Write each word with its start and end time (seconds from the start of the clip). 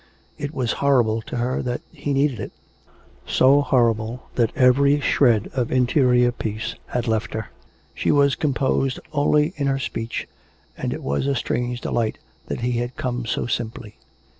It 0.39 0.51
was 0.51 0.71
horrible 0.81 1.21
to 1.21 1.37
her 1.37 1.61
that 1.61 1.81
he 1.93 2.11
needed 2.11 2.39
it— 2.39 2.51
so 3.27 3.61
horrible 3.61 4.23
that 4.33 4.51
every 4.55 4.99
shred 4.99 5.51
of 5.53 5.71
interior 5.71 6.31
peace 6.31 6.73
had 6.87 7.07
left 7.07 7.35
her; 7.35 7.51
she 7.93 8.09
was 8.11 8.33
composed 8.35 8.99
only 9.13 9.53
in 9.57 9.67
her 9.67 9.77
speech, 9.77 10.27
and 10.75 10.91
it 10.91 11.03
was 11.03 11.27
a 11.27 11.35
strange 11.35 11.81
delight 11.81 12.17
that 12.47 12.61
he 12.61 12.71
'had 12.79 12.97
come 12.97 13.27
so 13.27 13.45
simply. 13.45 13.95